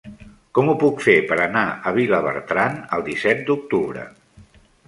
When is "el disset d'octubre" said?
2.99-4.09